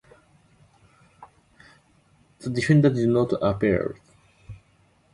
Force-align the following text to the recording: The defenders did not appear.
The 2.39 2.49
defenders 2.49 2.95
did 2.95 3.09
not 3.09 3.33
appear. 3.39 3.99